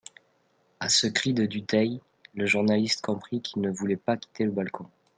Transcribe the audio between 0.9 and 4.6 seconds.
cri de Dutheil, le journaliste comprit qu'il ne voulait pas quitter le